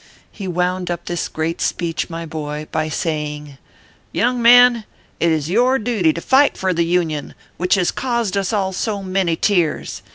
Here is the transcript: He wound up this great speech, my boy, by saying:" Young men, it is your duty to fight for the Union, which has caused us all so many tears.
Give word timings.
He 0.31 0.47
wound 0.47 0.89
up 0.89 1.05
this 1.05 1.27
great 1.29 1.61
speech, 1.61 2.09
my 2.09 2.25
boy, 2.25 2.65
by 2.71 2.89
saying:" 2.89 3.59
Young 4.11 4.41
men, 4.41 4.83
it 5.19 5.31
is 5.31 5.47
your 5.47 5.77
duty 5.77 6.11
to 6.11 6.21
fight 6.21 6.57
for 6.57 6.73
the 6.73 6.83
Union, 6.85 7.35
which 7.57 7.75
has 7.75 7.91
caused 7.91 8.35
us 8.35 8.51
all 8.51 8.73
so 8.73 9.03
many 9.03 9.35
tears. 9.35 10.01